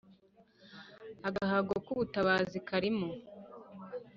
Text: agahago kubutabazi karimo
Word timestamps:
agahago 1.27 1.73
kubutabazi 1.85 2.57
karimo 2.67 3.09